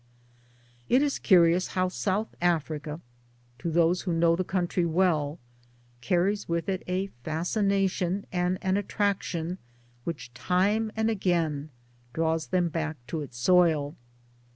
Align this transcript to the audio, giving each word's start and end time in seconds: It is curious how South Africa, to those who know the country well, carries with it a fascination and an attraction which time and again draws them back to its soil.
It 0.89 1.03
is 1.03 1.19
curious 1.19 1.67
how 1.77 1.89
South 1.89 2.33
Africa, 2.41 3.01
to 3.59 3.69
those 3.69 4.01
who 4.01 4.11
know 4.13 4.35
the 4.35 4.43
country 4.43 4.83
well, 4.83 5.37
carries 6.01 6.49
with 6.49 6.67
it 6.67 6.81
a 6.87 7.11
fascination 7.23 8.25
and 8.31 8.57
an 8.63 8.77
attraction 8.77 9.59
which 10.03 10.33
time 10.33 10.91
and 10.95 11.11
again 11.11 11.69
draws 12.13 12.47
them 12.47 12.67
back 12.69 12.97
to 13.09 13.21
its 13.21 13.37
soil. 13.37 13.95